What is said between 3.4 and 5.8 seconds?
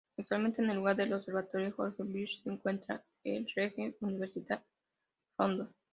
Regent's University London.